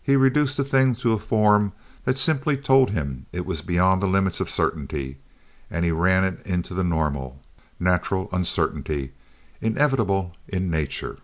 [0.00, 1.72] He'd reduced the thing to a form
[2.04, 5.18] that simply told him it was beyond the limits of certainty
[5.68, 7.40] and he ran it into the normal,
[7.80, 9.10] natural uncertainty
[9.60, 11.18] inevitable in Nature.